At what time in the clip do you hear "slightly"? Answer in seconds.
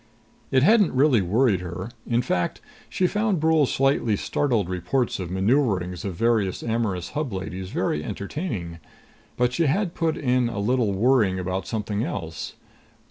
3.71-4.15